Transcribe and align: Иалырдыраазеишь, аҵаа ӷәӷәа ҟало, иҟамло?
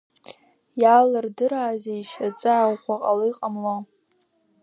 Иалырдыраазеишь, 0.81 2.15
аҵаа 2.27 2.67
ӷәӷәа 2.73 2.95
ҟало, 3.01 3.25
иҟамло? 3.31 3.75